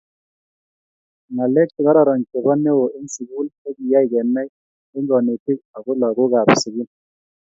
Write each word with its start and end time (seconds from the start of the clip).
Ngalek 1.33 1.69
chegororon 1.73 2.21
chebo 2.29 2.51
neo 2.63 2.85
eng 2.97 3.09
sugul 3.15 3.47
kogiyay 3.61 4.05
kenai 4.11 4.49
eng 4.95 5.07
konetiik 5.09 5.59
ago 5.77 5.91
lagook 6.01 6.31
kab 6.33 6.49
sugul 6.63 6.89